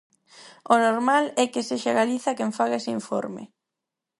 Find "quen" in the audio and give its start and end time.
2.37-2.51